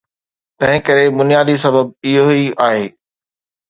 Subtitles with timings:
[0.59, 2.85] تنهنڪري بنيادي سبب اهو ئي آهي.